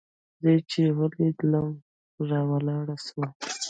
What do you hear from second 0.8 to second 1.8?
يې وليدلم